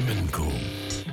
Dream 0.00 0.38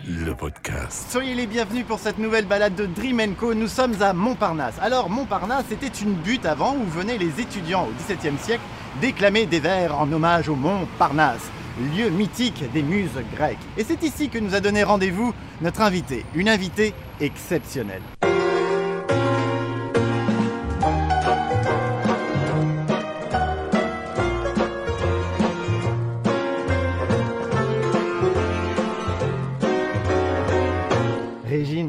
le 0.07 0.35
podcast. 0.35 1.07
Soyez 1.09 1.33
les 1.33 1.47
bienvenus 1.47 1.85
pour 1.87 1.97
cette 1.97 2.19
nouvelle 2.19 2.45
balade 2.45 2.75
de 2.75 2.85
Dream. 2.85 3.19
Nous 3.55 3.67
sommes 3.67 3.99
à 3.99 4.13
Montparnasse. 4.13 4.75
Alors, 4.79 5.09
Montparnasse 5.09 5.71
était 5.71 5.87
une 5.87 6.13
butte 6.13 6.45
avant 6.45 6.75
où 6.75 6.83
venaient 6.83 7.17
les 7.17 7.41
étudiants 7.41 7.87
au 7.87 8.13
XVIIe 8.13 8.37
siècle 8.37 8.61
déclamer 9.01 9.47
des 9.47 9.59
vers 9.59 9.99
en 9.99 10.11
hommage 10.11 10.49
au 10.49 10.55
Montparnasse, 10.55 11.49
lieu 11.97 12.09
mythique 12.09 12.63
des 12.73 12.83
muses 12.83 13.09
grecques. 13.35 13.57
Et 13.75 13.83
c'est 13.83 14.03
ici 14.03 14.29
que 14.29 14.37
nous 14.37 14.53
a 14.53 14.59
donné 14.59 14.83
rendez-vous 14.83 15.33
notre 15.61 15.81
invité, 15.81 16.23
une 16.35 16.49
invitée 16.49 16.93
exceptionnelle. 17.19 18.03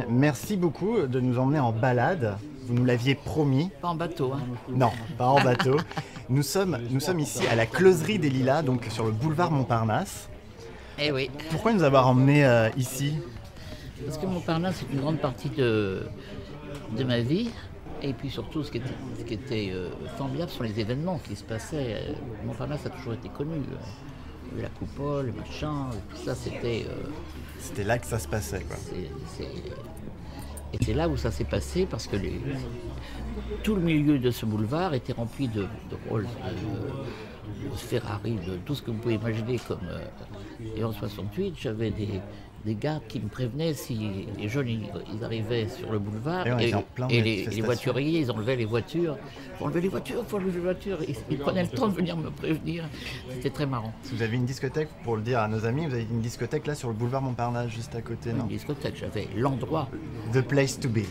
Merci 0.08 0.56
beaucoup 0.56 1.06
de 1.06 1.20
nous 1.20 1.38
emmener 1.38 1.58
en 1.58 1.72
balade. 1.72 2.36
Vous 2.66 2.74
nous 2.74 2.84
l'aviez 2.84 3.14
promis. 3.14 3.70
Pas 3.80 3.88
en 3.88 3.94
bateau, 3.94 4.32
hein. 4.32 4.40
Non, 4.68 4.90
pas 5.16 5.26
en 5.26 5.40
bateau. 5.40 5.76
Nous 6.28 6.42
sommes, 6.42 6.78
nous 6.90 7.00
sommes 7.00 7.20
ici 7.20 7.46
à 7.46 7.54
la 7.54 7.66
closerie 7.66 8.18
des 8.18 8.28
Lilas, 8.28 8.62
donc 8.62 8.84
sur 8.90 9.04
le 9.04 9.12
boulevard 9.12 9.50
Montparnasse. 9.52 10.28
Eh 10.98 11.12
oui, 11.12 11.30
Pourquoi 11.50 11.72
nous 11.72 11.82
avoir 11.82 12.08
emmenés 12.08 12.44
euh, 12.44 12.68
ici? 12.76 13.18
Parce 14.04 14.18
que 14.18 14.26
Montparnasse, 14.26 14.76
c'est 14.80 14.92
une 14.92 15.00
grande 15.00 15.18
partie 15.18 15.50
de, 15.50 16.06
de 16.96 17.04
ma 17.04 17.20
vie. 17.20 17.50
Et 18.02 18.12
puis 18.12 18.30
surtout, 18.30 18.62
ce 18.62 18.70
qui 18.70 18.78
était, 18.78 18.88
ce 19.18 19.24
qui 19.24 19.34
était 19.34 19.70
euh, 19.72 19.90
formidable 20.18 20.50
sont 20.50 20.62
les 20.62 20.78
événements 20.80 21.18
qui 21.18 21.36
se 21.36 21.44
passaient. 21.44 21.94
Euh, 21.94 22.12
Montparnasse 22.46 22.84
a 22.86 22.90
toujours 22.90 23.14
été 23.14 23.28
connu. 23.28 23.56
La 24.60 24.68
coupole, 24.68 25.26
le 25.26 25.32
machin, 25.32 25.90
tout 26.10 26.16
ça, 26.24 26.34
c'était. 26.34 26.86
euh, 26.88 26.94
C'était 27.58 27.84
là 27.84 27.98
que 27.98 28.06
ça 28.06 28.18
se 28.18 28.28
passait. 28.28 28.60
Quoi. 28.62 28.76
Et 30.72 30.78
c'est 30.84 30.94
là 30.94 31.08
où 31.08 31.16
ça 31.16 31.30
s'est 31.30 31.44
passé 31.44 31.86
parce 31.86 32.06
que 32.06 32.16
les- 32.16 32.40
tout 33.62 33.74
le 33.76 33.80
milieu 33.82 34.18
de 34.18 34.30
ce 34.30 34.44
boulevard 34.46 34.94
était 34.94 35.12
rempli 35.12 35.48
de, 35.48 35.62
de 35.62 35.96
Rolls, 36.08 36.26
de, 36.26 37.70
de 37.70 37.76
Ferrari, 37.76 38.36
de 38.46 38.56
tout 38.56 38.74
ce 38.74 38.82
que 38.82 38.90
vous 38.90 38.98
pouvez 38.98 39.14
imaginer 39.14 39.58
comme. 39.66 39.78
euh, 39.88 40.00
et 40.76 40.84
en 40.84 40.92
68, 40.92 41.54
j'avais 41.58 41.90
des, 41.90 42.20
des 42.66 42.74
gardes 42.74 43.06
qui 43.06 43.20
me 43.20 43.28
prévenaient 43.28 43.74
si 43.74 44.26
les 44.36 44.48
jeunes 44.48 44.68
ils, 44.68 44.88
ils 45.14 45.24
arrivaient 45.24 45.68
sur 45.68 45.90
le 45.92 46.00
boulevard 46.00 46.46
Et 46.60 46.74
plein 46.94 47.06
et 47.08 47.22
les, 47.22 47.60
voituriers 47.62 48.20
ils 48.20 48.30
enlevaient 48.30 48.56
les 48.56 48.64
voitures. 48.64 49.16
Faut 49.58 49.66
enlever 49.66 49.80
les 49.82 49.88
voitures, 49.88 50.24
faut 50.26 50.36
enlever 50.36 50.52
les 50.52 50.58
voitures. 50.60 50.98
Ils, 51.08 51.14
ils 51.30 51.38
prenaient 51.38 51.62
le 51.62 51.68
temps 51.68 51.86
de 51.86 51.94
venir 51.94 52.16
me 52.16 52.28
prévenir. 52.30 52.84
C'était 53.30 53.50
très 53.50 53.66
marrant. 53.66 53.92
Vous 54.12 54.20
avez 54.20 54.36
une 54.36 54.44
discothèque, 54.44 54.88
pour 55.04 55.16
le 55.16 55.22
dire 55.22 55.38
à 55.38 55.48
nos 55.48 55.64
amis, 55.64 55.86
vous 55.86 55.94
avez 55.94 56.02
une 56.10 56.20
discothèque 56.20 56.66
là 56.66 56.74
sur 56.74 56.88
le 56.88 56.94
boulevard 56.94 57.22
Montparnasse, 57.22 57.70
juste 57.70 57.94
à 57.94 58.02
côté, 58.02 58.30
Une 58.30 58.38
non? 58.38 58.46
discothèque, 58.46 58.96
j'avais 58.96 59.28
l'endroit, 59.36 59.88
The 60.32 60.40
place 60.40 60.78
to 60.80 60.88
be. 60.88 61.02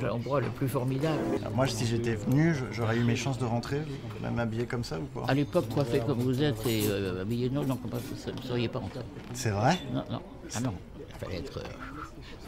l'endroit 0.00 0.40
le 0.40 0.48
plus 0.48 0.68
formidable. 0.68 1.18
Alors 1.40 1.54
moi, 1.56 1.66
si 1.66 1.86
j'étais 1.86 2.14
venu, 2.14 2.54
j'aurais 2.70 2.96
eu 2.96 3.02
mes 3.04 3.16
chances 3.16 3.38
de 3.38 3.44
rentrer, 3.44 3.80
même 4.22 4.38
habillé 4.38 4.66
comme 4.66 4.84
ça 4.84 4.98
ou 4.98 5.04
pas 5.18 5.26
À 5.26 5.34
l'époque, 5.34 5.68
coiffé 5.68 6.00
comme 6.06 6.20
vous 6.20 6.40
êtes 6.42 6.64
et 6.66 6.84
euh, 6.86 7.22
habillé 7.22 7.50
non, 7.50 7.64
non, 7.64 7.78
vous 7.82 7.90
ne 7.90 8.42
seriez 8.46 8.68
pas 8.68 8.78
rentré. 8.78 9.00
C'est 9.32 9.50
vrai? 9.50 9.78
Non, 9.92 10.04
non. 10.10 10.20
Ah 10.54 10.60
non. 10.60 10.74
Il 10.98 11.18
fallait 11.26 11.38
être, 11.38 11.58
euh, 11.58 11.62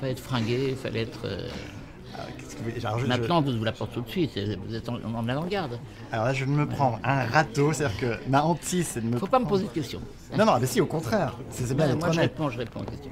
fallait 0.01 0.13
être 0.13 0.21
fringué, 0.21 0.69
il 0.71 0.77
fallait 0.77 1.03
être. 1.03 1.21
euh, 1.25 1.49
Ah, 2.19 2.23
qu'est-ce 2.39 2.57
que 2.57 2.63
vous- 2.63 2.87
alors, 2.87 2.99
je- 2.99 3.05
je- 3.05 3.09
Maintenant, 3.09 3.43
vous 3.43 3.59
vous 3.59 3.65
l'apporte 3.65 3.93
tout 3.93 4.01
de 4.01 4.09
suite. 4.09 4.39
Vous 4.67 4.75
êtes 4.75 4.89
en, 4.89 4.95
en 5.05 5.29
avant-garde. 5.29 5.79
alors 6.13 6.25
là, 6.25 6.33
je 6.33 6.47
de 6.47 6.51
me 6.51 6.67
prendre 6.67 6.99
un 7.05 7.25
râteau, 7.27 7.75
c'est-à-dire 7.75 7.99
que 7.99 8.31
ma 8.31 8.43
hantise, 8.43 8.87
c'est 8.87 9.01
de 9.03 9.07
me 9.07 9.19
Faut 9.19 9.27
pas 9.27 9.39
me 9.39 9.45
poser 9.45 9.65
de 9.65 9.69
questions. 9.71 10.01
Non, 10.35 10.47
non, 10.47 10.59
mais 10.59 10.67
si, 10.67 10.81
au 10.81 10.87
contraire. 10.87 11.37
C'est 11.51 11.77
bien 11.77 11.89
Ouais, 11.89 11.95
moi, 11.95 12.13
je 12.13 12.21
réponds, 12.21 12.49
je 12.49 12.57
réponds 12.59 12.81
aux 12.81 12.85
questions. 12.85 13.11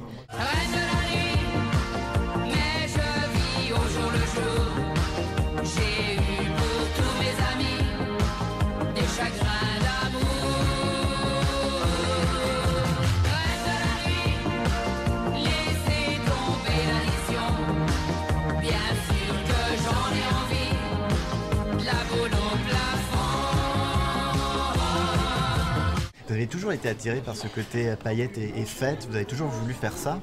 Avez 26.44 26.50
toujours 26.52 26.72
été 26.72 26.90
attiré 26.90 27.20
par 27.22 27.36
ce 27.36 27.46
côté 27.48 27.94
paillettes 28.02 28.36
et, 28.36 28.52
et 28.60 28.64
fêtes, 28.66 29.06
vous 29.08 29.16
avez 29.16 29.24
toujours 29.24 29.48
voulu 29.48 29.72
faire 29.72 29.94
ça? 29.94 30.20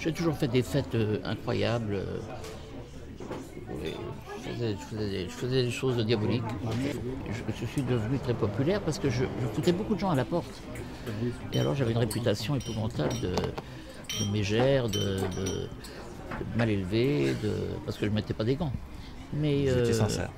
J'ai 0.00 0.12
toujours 0.12 0.36
fait 0.36 0.48
des 0.48 0.64
fêtes 0.64 0.96
euh, 0.96 1.18
incroyables. 1.24 1.94
euh, 1.94 2.20
je, 4.42 4.50
faisais, 4.50 4.72
je 4.74 4.84
faisais 4.84 5.10
des, 5.10 5.24
je 5.24 5.30
faisais 5.34 5.62
des 5.62 5.70
choses 5.70 5.96
diaboliques. 6.04 6.42
Je, 7.30 7.52
je 7.60 7.66
suis 7.66 7.82
devenu 7.82 8.18
très 8.18 8.34
populaire 8.34 8.80
parce 8.80 8.98
que 8.98 9.08
je, 9.10 9.24
foutais 9.54 9.70
beaucoup 9.70 9.94
de 9.94 10.00
gens 10.00 10.10
à 10.10 10.16
la 10.16 10.24
porte. 10.24 10.60
Et 11.52 11.60
alors 11.60 11.76
j'avais 11.76 11.92
une 11.92 11.98
réputation 11.98 12.56
épouvantable 12.56 13.14
de, 13.20 13.28
de 14.24 14.32
mégère, 14.32 14.88
de, 14.88 15.18
de- 15.36 15.68
de 16.40 16.58
mal 16.58 16.68
élevé, 16.68 17.32
de, 17.44 17.52
parce 17.84 17.96
que 17.96 18.06
je 18.06 18.10
ne 18.10 18.16
mettais 18.16 18.34
pas 18.34 18.42
des 18.42 18.56
gants. 18.56 18.72
Mais 19.32 19.66
Vous 19.66 19.68
euh, 19.78 19.92
sincère. 19.92 20.30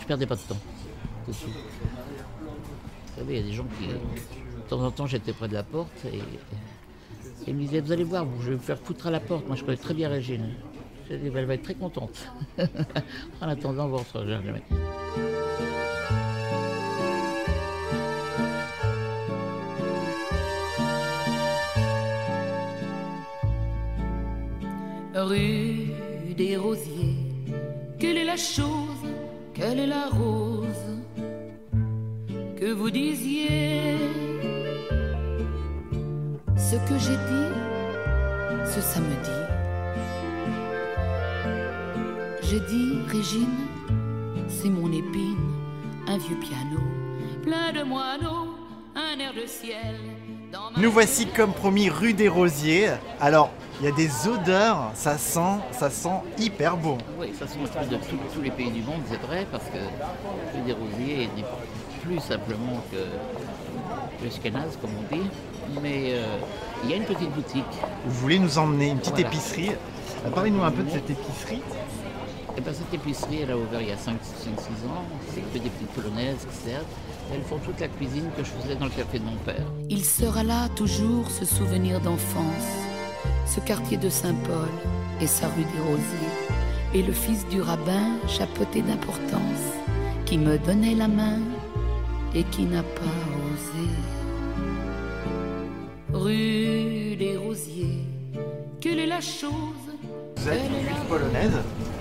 je 0.00 0.06
perdais 0.06 0.26
pas 0.26 0.36
de 0.36 0.40
temps. 0.42 0.58
Vous 3.12 3.20
savez, 3.20 3.34
il 3.34 3.40
y 3.40 3.44
a 3.44 3.46
des 3.46 3.52
gens 3.52 3.66
qui, 3.78 3.88
de 3.88 4.68
temps 4.68 4.80
en 4.80 4.90
temps, 4.90 5.06
j'étais 5.06 5.32
près 5.32 5.48
de 5.48 5.54
la 5.54 5.62
porte 5.62 6.04
et, 6.06 6.20
ils 7.46 7.54
me 7.54 7.60
disaient 7.60 7.80
Vous 7.80 7.92
allez 7.92 8.04
voir, 8.04 8.26
je 8.40 8.50
vais 8.50 8.56
vous 8.56 8.62
faire 8.62 8.78
foutre 8.78 9.08
à 9.08 9.10
la 9.10 9.20
porte. 9.20 9.46
Moi, 9.46 9.56
je 9.56 9.64
connais 9.64 9.76
très 9.76 9.94
bien 9.94 10.08
Régine. 10.08 10.54
Elle 11.10 11.30
va 11.44 11.54
être 11.54 11.62
très 11.62 11.74
contente. 11.74 12.26
en 13.40 13.48
attendant, 13.48 13.88
vous 13.88 13.96
ne 13.96 13.98
retrouvera 13.98 14.26
jamais. 14.26 14.62
Rue 25.14 26.34
des 26.34 26.56
Rosiers, 26.56 27.16
quelle 27.98 28.16
est 28.16 28.24
la 28.24 28.38
chose, 28.38 28.66
quelle 29.52 29.80
est 29.80 29.86
la 29.86 30.08
rose? 30.08 31.01
Que 32.62 32.70
vous 32.74 32.90
disiez 32.90 33.98
Ce 36.56 36.76
que 36.76 36.96
j'ai 36.96 37.16
dit 37.16 37.50
ce 38.72 38.80
samedi. 38.80 39.36
J'ai 42.44 42.60
dit, 42.60 42.98
Régine, 43.08 43.66
c'est 44.48 44.70
mon 44.70 44.92
épine, 44.92 45.36
un 46.06 46.18
vieux 46.18 46.36
piano. 46.36 46.78
Plein 47.42 47.72
de 47.72 47.82
moineaux, 47.82 48.54
un 48.94 49.18
air 49.18 49.32
de 49.34 49.44
ciel. 49.48 49.96
Dans 50.52 50.70
ma 50.70 50.78
Nous 50.80 50.92
voici 50.92 51.26
comme 51.26 51.52
promis 51.52 51.88
rue 51.90 52.14
des 52.14 52.28
Rosiers. 52.28 52.90
Alors, 53.20 53.50
il 53.80 53.86
y 53.86 53.88
a 53.88 53.92
des 53.92 54.28
odeurs, 54.28 54.92
ça 54.94 55.18
sent, 55.18 55.58
ça 55.72 55.90
sent 55.90 56.20
hyper 56.38 56.76
bon. 56.76 56.98
Oui, 57.18 57.32
ça 57.36 57.46
peu 57.46 57.86
de 57.88 57.96
tous- 58.32 58.40
les 58.40 58.50
pays 58.52 58.70
du 58.70 58.82
monde, 58.82 59.00
c'est 59.10 59.20
vrai, 59.22 59.46
parce 59.50 59.64
que 59.64 59.78
le 60.56 60.64
des 60.64 60.72
rosiers 60.72 61.28
n'est 61.36 61.42
plus 62.02 62.18
simplement 62.20 62.82
que 62.90 64.24
le 64.24 64.30
Scanaz, 64.30 64.76
comme 64.80 64.90
on 64.98 65.14
dit. 65.14 65.22
Mais 65.82 66.12
euh, 66.14 66.36
il 66.84 66.90
y 66.90 66.92
a 66.94 66.96
une 66.96 67.04
petite 67.04 67.30
boutique 67.32 67.64
Vous 68.04 68.20
voulez 68.20 68.38
nous 68.38 68.58
emmener 68.58 68.88
une 68.90 68.98
petite 68.98 69.14
Voilà. 69.14 69.28
épicerie? 69.28 69.70
Euh, 69.70 70.30
Parlez-nous 70.34 70.62
un 70.62 70.70
peu 70.70 70.82
de 70.82 70.90
cette 70.90 71.08
épicerie. 71.08 71.62
Et 72.56 72.60
ben, 72.60 72.74
cette 72.74 72.92
épicerie, 72.92 73.40
elle 73.42 73.52
a 73.52 73.56
ouvert 73.56 73.80
il 73.80 73.88
y 73.88 73.92
a 73.92 73.96
5-6 73.96 74.08
ans. 74.88 75.04
C'est 75.32 75.40
que 75.40 75.58
des 75.58 75.70
petites 75.70 75.88
polonaises 75.90 76.46
qui 76.50 76.70
servent. 76.70 76.84
Elles 77.32 77.42
font 77.42 77.58
toute 77.58 77.80
la 77.80 77.88
cuisine 77.88 78.28
que 78.36 78.44
je 78.44 78.50
faisais 78.50 78.74
dans 78.74 78.84
le 78.86 78.90
café 78.90 79.18
de 79.18 79.24
mon 79.24 79.36
père. 79.46 79.64
Il 79.88 80.04
sera 80.04 80.42
là 80.42 80.68
toujours 80.76 81.30
ce 81.30 81.44
souvenir 81.46 82.00
d'enfance, 82.00 82.68
ce 83.46 83.60
quartier 83.60 83.96
de 83.96 84.10
Saint-Paul 84.10 84.68
et 85.20 85.26
sa 85.26 85.46
rue 85.46 85.62
des 85.62 85.80
Rosiers, 85.88 86.92
et 86.94 87.02
le 87.02 87.12
fils 87.12 87.46
du 87.48 87.62
rabbin 87.62 88.16
chapeauté 88.28 88.82
d'importance, 88.82 89.64
qui 90.26 90.36
me 90.36 90.58
donnait 90.58 90.94
la 90.94 91.08
main 91.08 91.38
et 92.34 92.44
qui 92.44 92.62
n'a 92.64 92.82
pas 92.82 93.16
osé. 93.52 93.88
Rue 96.12 97.16
des 97.16 97.36
Rosiers, 97.36 98.04
quelle 98.80 98.98
est 98.98 99.06
la 99.06 99.20
chose? 99.20 99.48
Vous 100.36 100.48
êtes 100.48 100.60
une 100.66 100.86
cuite 100.86 101.04
polonaise. 101.08 101.52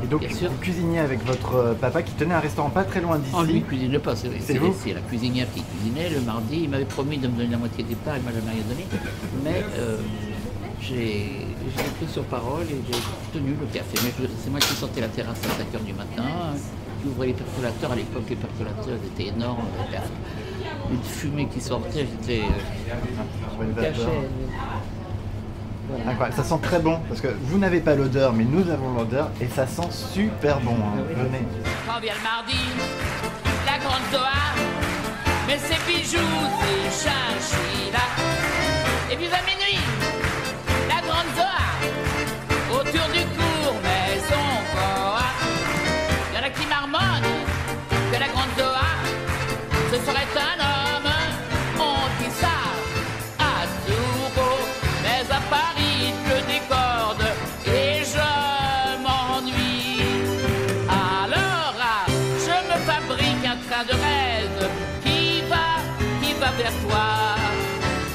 Et 0.03 0.07
donc, 0.07 0.21
Bien 0.21 0.35
sûr. 0.35 0.49
vous 0.49 0.57
cuisiniez 0.57 0.99
avec 0.99 1.23
votre 1.25 1.55
euh, 1.55 1.73
papa 1.75 2.01
qui 2.01 2.11
tenait 2.13 2.33
un 2.33 2.39
restaurant 2.39 2.71
pas 2.71 2.83
très 2.83 2.99
loin 3.01 3.19
d'ici. 3.19 3.35
Oh, 3.37 3.43
lui, 3.43 3.57
il 3.57 3.63
cuisine 3.63 3.99
pas, 3.99 4.15
c'est 4.15 4.29
C'est 4.39 4.53
c'est- 4.53 4.57
vous 4.57 4.73
c'est 4.83 4.93
la 4.93 5.01
cuisinière 5.01 5.45
qui 5.53 5.61
cuisinait 5.61 6.09
le 6.09 6.21
mardi. 6.21 6.61
Il 6.63 6.69
m'avait 6.69 6.85
promis 6.85 7.17
de 7.19 7.27
me 7.27 7.33
donner 7.37 7.49
la 7.51 7.57
moitié 7.57 7.83
des 7.83 7.93
parts, 7.95 8.15
il 8.17 8.23
m'a 8.23 8.31
jamais 8.31 8.51
rien 8.51 8.63
donné. 8.67 8.85
Mais 9.43 9.63
euh, 9.77 9.97
j'ai 10.81 11.45
j'ai 11.77 11.83
pris 11.99 12.11
sur 12.11 12.23
parole 12.23 12.63
et 12.63 12.81
j'ai 12.91 13.39
tenu 13.39 13.51
le 13.51 13.67
café. 13.71 13.95
Mais 14.03 14.11
je- 14.19 14.27
c'est 14.43 14.49
moi 14.49 14.59
qui 14.59 14.73
sortais 14.73 15.01
la 15.01 15.07
terrasse 15.09 15.37
à 15.45 15.49
5 15.59 15.79
h 15.79 15.85
du 15.85 15.93
matin, 15.93 16.23
qui 17.01 17.07
ouvrais 17.07 17.27
les 17.27 17.33
percolateurs. 17.33 17.92
À 17.92 17.95
l'époque, 17.95 18.24
les 18.30 18.36
percolateurs 18.36 19.00
étaient 19.06 19.30
énormes. 19.30 19.65
Il 19.89 19.94
y 19.94 19.98
avait 19.98 20.06
Une 20.92 21.03
fumée 21.03 21.48
qui 21.48 21.62
sortait, 21.62 22.07
j'étais. 22.21 22.42
euh. 22.44 22.48
Voilà. 26.15 26.31
Ça 26.31 26.44
sent 26.44 26.59
très 26.62 26.80
bon 26.80 27.00
parce 27.09 27.19
que 27.19 27.27
vous 27.44 27.57
n'avez 27.57 27.81
pas 27.81 27.95
l'odeur, 27.95 28.31
mais 28.33 28.45
nous 28.45 28.69
avons 28.69 28.94
l'odeur 28.94 29.30
et 29.42 29.48
ça 29.48 29.68
sent 29.68 29.89
super 29.92 30.59
bon. 30.62 30.71
hein. 30.71 31.01
Venez. 31.09 31.45
Quand 31.88 32.00
vient 32.00 32.13
le 32.13 32.24
mardi, 32.24 32.59
la 33.65 33.77
grande 33.77 34.01
Zoa, 34.12 34.42
mais 35.48 35.57
ses 35.57 35.75
bijoux, 35.86 36.18
ses 36.62 37.03
chinchillas. 37.03 38.12
Et 39.12 39.15
puis 39.18 39.25
à 39.27 39.42
minuit, 39.44 39.80
vers 66.61 66.71
toi. 66.87 67.35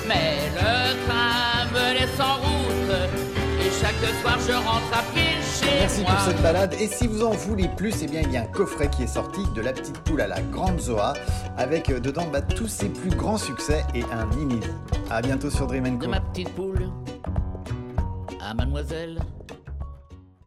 Mais 0.06 0.38
le 0.54 1.06
train 1.06 1.66
me 1.72 1.94
laisse 1.98 2.20
en 2.20 2.36
route 2.36 3.10
et 3.60 3.70
chaque 3.80 4.22
soir 4.22 4.38
je 4.46 4.52
rentre 4.52 4.92
à 4.92 5.02
pied 5.12 5.22
chez 5.42 5.80
Merci 5.80 6.02
moi. 6.02 6.12
pour 6.12 6.20
cette 6.20 6.42
balade. 6.42 6.74
Et 6.78 6.86
si 6.86 7.06
vous 7.06 7.24
en 7.24 7.32
voulez 7.32 7.68
plus, 7.76 7.94
eh 8.02 8.06
bien, 8.06 8.20
il 8.22 8.32
y 8.32 8.36
a 8.36 8.42
un 8.42 8.46
coffret 8.46 8.88
qui 8.88 9.02
est 9.02 9.08
sorti 9.08 9.40
de 9.54 9.60
la 9.60 9.72
petite 9.72 9.98
poule 10.00 10.20
à 10.20 10.28
la 10.28 10.40
grande 10.40 10.78
Zoa 10.78 11.14
avec 11.56 11.90
euh, 11.90 11.98
dedans 11.98 12.26
bah, 12.32 12.42
tous 12.42 12.68
ses 12.68 12.88
plus 12.88 13.10
grands 13.10 13.38
succès 13.38 13.84
et 13.94 14.04
un 14.04 14.30
inédit. 14.38 14.68
À 15.10 15.22
bientôt 15.22 15.50
sur 15.50 15.66
Dream 15.66 15.98
De 15.98 16.04
Co. 16.04 16.10
ma 16.10 16.20
petite 16.20 16.50
poule 16.50 16.88
à 18.40 18.54
mademoiselle 18.54 19.18